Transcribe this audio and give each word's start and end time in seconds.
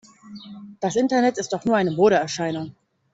Dieses 0.83 0.95
Internet 0.95 1.37
ist 1.37 1.53
doch 1.53 1.63
nur 1.63 1.75
eine 1.77 1.91
Modeerscheinung! 1.91 2.73